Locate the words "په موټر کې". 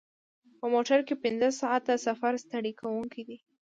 0.59-1.15